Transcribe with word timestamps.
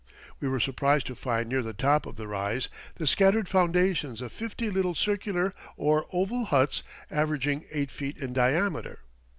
We 0.39 0.47
were 0.47 0.59
surprised 0.59 1.05
to 1.05 1.15
find 1.15 1.47
near 1.47 1.61
the 1.61 1.75
top 1.75 2.07
of 2.07 2.15
the 2.15 2.27
rise 2.27 2.69
the 2.95 3.05
scattered 3.05 3.47
foundations 3.47 4.19
of 4.19 4.33
fifty 4.33 4.71
little 4.71 4.95
circular 4.95 5.53
or 5.77 6.07
oval 6.11 6.45
huts 6.45 6.81
averaging 7.11 7.65
eight 7.69 7.91
feet 7.91 8.17
in 8.17 8.33
diameter. 8.33 9.01